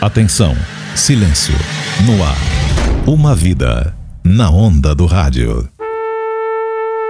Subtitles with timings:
[0.00, 0.54] Atenção,
[0.94, 1.52] silêncio,
[2.06, 2.36] no ar.
[3.04, 5.68] Uma vida na onda do rádio.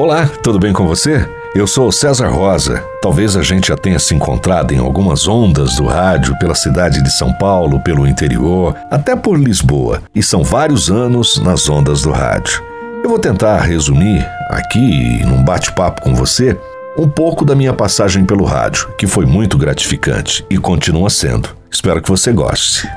[0.00, 1.28] Olá, tudo bem com você?
[1.54, 2.82] Eu sou César Rosa.
[3.02, 7.10] Talvez a gente já tenha se encontrado em algumas ondas do rádio pela cidade de
[7.10, 12.62] São Paulo, pelo interior, até por Lisboa, e são vários anos nas ondas do rádio.
[13.04, 16.58] Eu vou tentar resumir aqui, num bate-papo com você,
[16.98, 21.48] um pouco da minha passagem pelo rádio, que foi muito gratificante e continua sendo.
[21.70, 22.88] Espero que você goste.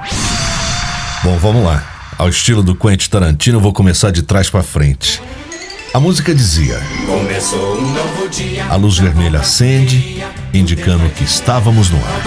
[1.23, 1.83] Bom, vamos lá.
[2.17, 5.21] Ao estilo do Quentin Tarantino, vou começar de trás para frente.
[5.93, 8.65] A música dizia: Começou um novo dia.
[8.65, 12.21] A luz vermelha acende, indicando que estávamos no ar.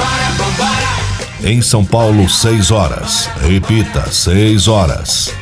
[1.43, 3.29] Em São Paulo, seis horas.
[3.41, 5.33] Repita, seis horas.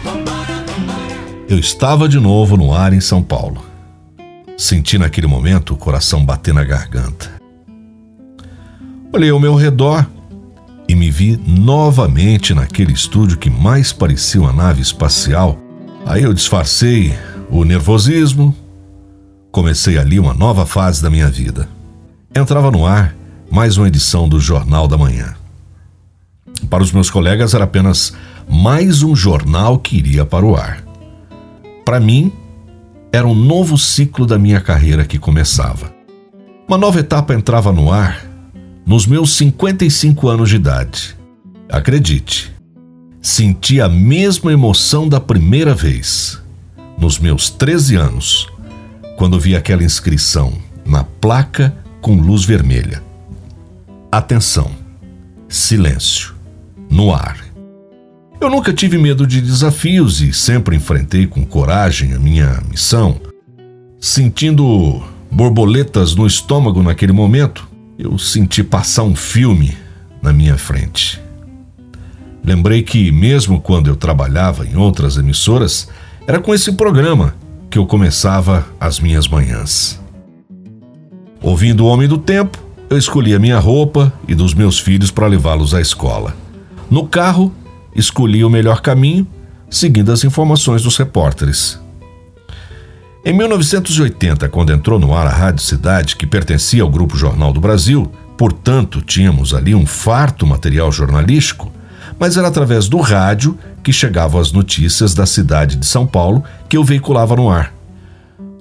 [1.49, 3.72] Eu estava de novo no ar em São Paulo.
[4.63, 7.29] Senti naquele momento o coração bater na garganta.
[9.13, 10.09] Olhei ao meu redor
[10.89, 15.59] e me vi novamente naquele estúdio que mais parecia uma nave espacial.
[16.07, 17.13] Aí eu disfarcei
[17.51, 18.55] o nervosismo,
[19.51, 21.69] comecei ali uma nova fase da minha vida.
[22.33, 23.17] Entrava no ar
[23.51, 25.35] mais uma edição do Jornal da Manhã.
[26.71, 28.15] Para os meus colegas era apenas
[28.49, 30.85] mais um jornal que iria para o ar.
[31.85, 32.33] Para mim,
[33.13, 35.95] era um novo ciclo da minha carreira que começava.
[36.67, 38.25] Uma nova etapa entrava no ar
[38.87, 41.17] nos meus 55 anos de idade.
[41.69, 42.53] Acredite,
[43.21, 46.41] senti a mesma emoção da primeira vez,
[46.99, 48.49] nos meus 13 anos,
[49.17, 50.55] quando vi aquela inscrição
[50.85, 53.03] na placa com luz vermelha.
[54.11, 54.71] Atenção,
[55.49, 56.35] silêncio,
[56.91, 57.52] no ar.
[58.43, 63.21] Eu nunca tive medo de desafios e sempre enfrentei com coragem a minha missão.
[64.01, 69.77] Sentindo borboletas no estômago naquele momento, eu senti passar um filme
[70.21, 71.21] na minha frente.
[72.45, 75.89] Lembrei que, mesmo quando eu trabalhava em outras emissoras,
[76.27, 77.37] era com esse programa
[77.71, 80.01] que eu começava as minhas manhãs.
[81.41, 82.59] Ouvindo o Homem do Tempo,
[82.91, 86.35] eu escolhi a minha roupa e dos meus filhos para levá-los à escola.
[86.91, 87.55] No carro,
[87.95, 89.27] escolhi o melhor caminho,
[89.69, 91.81] seguindo as informações dos repórteres.
[93.25, 97.61] Em 1980, quando entrou no ar a Rádio Cidade, que pertencia ao Grupo Jornal do
[97.61, 101.73] Brasil, portanto tínhamos ali um farto material jornalístico,
[102.19, 106.77] mas era através do rádio que chegavam as notícias da cidade de São Paulo que
[106.77, 107.73] eu veiculava no ar.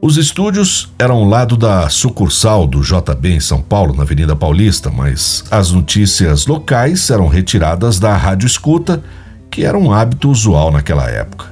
[0.04, 4.90] Os estúdios eram ao lado da sucursal do JB em São Paulo, na Avenida Paulista,
[4.90, 9.04] mas as notícias locais eram retiradas da rádio escuta,
[9.52, 11.46] que era um hábito usual naquela época.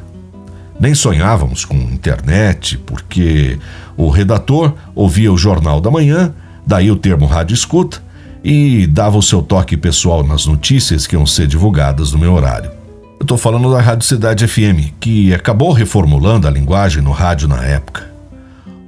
[0.80, 3.60] Nem sonhávamos com internet, porque
[3.96, 6.34] o redator ouvia o Jornal da Manhã,
[6.66, 8.02] daí o termo rádio escuta,
[8.44, 12.72] e dava o seu toque pessoal nas notícias que iam ser divulgadas no meu horário.
[13.20, 17.64] Eu estou falando da Rádio Cidade FM, que acabou reformulando a linguagem no rádio na
[17.64, 18.09] época.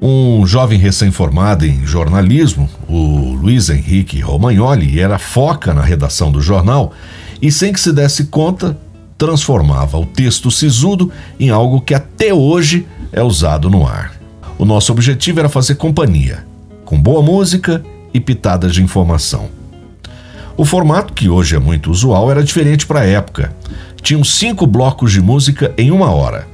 [0.04, 6.92] Um jovem recém-formado em jornalismo, o Luiz Henrique Romagnoli, era foca na redação do jornal
[7.40, 8.76] e, sem que se desse conta,
[9.16, 14.14] transformava o texto sisudo em algo que até hoje é usado no ar.
[14.58, 16.48] O nosso objetivo era fazer companhia,
[16.84, 19.50] com boa música e pitadas de informação.
[20.58, 23.56] O formato, que hoje é muito usual, era diferente para a época.
[24.02, 26.48] Tinham cinco blocos de música em uma hora.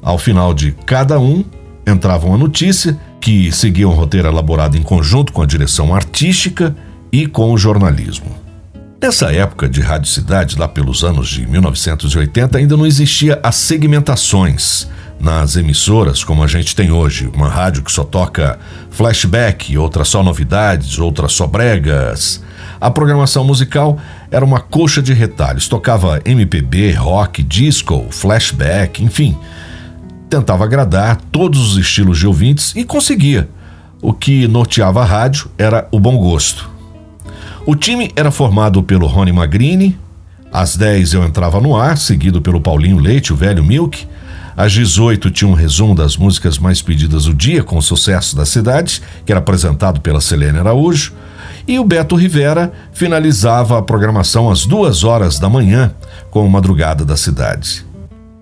[0.00, 1.44] Ao final de cada um,
[1.86, 6.74] entrava uma notícia que seguia um roteiro elaborado em conjunto com a direção artística
[7.12, 8.46] e com o jornalismo.
[9.00, 14.88] Nessa época de Rádio Cidade, lá pelos anos de 1980, ainda não existia as segmentações
[15.20, 18.58] nas emissoras como a gente tem hoje, uma rádio que só toca
[18.90, 22.42] flashback, outra só novidades, outra só bregas.
[22.80, 23.98] A programação musical
[24.30, 29.36] era uma coxa de retalhos, tocava MPB, rock, disco, flashback, enfim.
[30.28, 33.48] Tentava agradar todos os estilos de ouvintes e conseguia.
[34.02, 36.68] O que norteava a rádio era o bom gosto.
[37.64, 39.98] O time era formado pelo Rony Magrini.
[40.52, 44.06] Às 10 eu entrava no ar, seguido pelo Paulinho Leite, o velho Milk.
[44.56, 48.46] Às 18 tinha um resumo das músicas mais pedidas do dia, com o sucesso da
[48.46, 51.12] cidade, que era apresentado pela Selene Araújo.
[51.68, 55.92] E o Beto Rivera finalizava a programação às duas horas da manhã,
[56.30, 57.84] com o Madrugada da Cidade.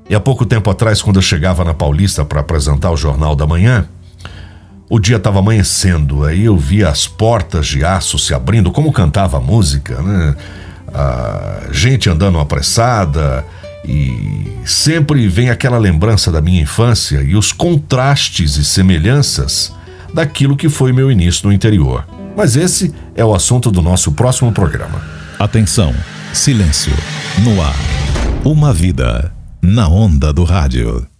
[0.09, 3.47] E há pouco tempo atrás, quando eu chegava na Paulista para apresentar o Jornal da
[3.47, 3.89] Manhã,
[4.89, 9.39] o dia estava amanhecendo, aí eu via as portas de aço se abrindo, como cantava
[9.39, 10.37] a música, né?
[10.93, 13.45] A gente andando apressada,
[13.85, 19.73] e sempre vem aquela lembrança da minha infância e os contrastes e semelhanças
[20.12, 22.06] daquilo que foi meu início no interior.
[22.37, 25.03] Mas esse é o assunto do nosso próximo programa.
[25.39, 25.95] Atenção,
[26.33, 26.93] silêncio.
[27.43, 27.75] No ar.
[28.45, 29.33] Uma vida
[29.64, 31.13] na onda do rádio.